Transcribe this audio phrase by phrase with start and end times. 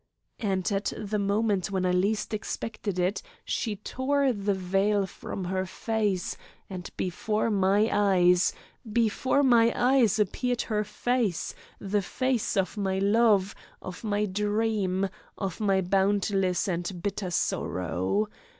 [0.39, 5.67] And at the moment when I least expected it she tore the veil from her
[5.67, 6.35] face,
[6.67, 8.51] and before my eyes
[8.91, 15.59] before my eyes appeared her face, the face of my love, of my dream, of
[15.59, 18.27] my boundless and bitter sorrow.